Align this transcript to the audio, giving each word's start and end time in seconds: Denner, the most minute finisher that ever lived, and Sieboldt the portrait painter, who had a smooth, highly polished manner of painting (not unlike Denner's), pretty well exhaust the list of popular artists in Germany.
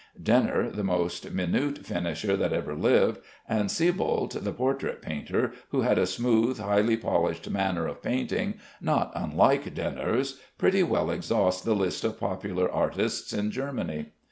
Denner, 0.19 0.71
the 0.71 0.83
most 0.83 1.29
minute 1.31 1.85
finisher 1.85 2.35
that 2.35 2.51
ever 2.53 2.73
lived, 2.75 3.19
and 3.47 3.69
Sieboldt 3.69 4.43
the 4.43 4.51
portrait 4.51 4.99
painter, 4.99 5.53
who 5.69 5.81
had 5.81 5.99
a 5.99 6.07
smooth, 6.07 6.57
highly 6.57 6.97
polished 6.97 7.47
manner 7.51 7.85
of 7.85 8.01
painting 8.01 8.55
(not 8.81 9.11
unlike 9.13 9.75
Denner's), 9.75 10.39
pretty 10.57 10.81
well 10.81 11.11
exhaust 11.11 11.65
the 11.65 11.75
list 11.75 12.03
of 12.03 12.19
popular 12.19 12.67
artists 12.71 13.31
in 13.31 13.51
Germany. 13.51 14.07